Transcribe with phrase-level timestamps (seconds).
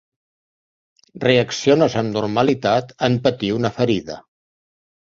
[1.25, 4.19] Reacciones amb normalitat en patir una ferida.